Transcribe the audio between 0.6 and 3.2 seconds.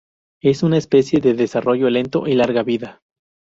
una especie de desarrollo lento y larga vida.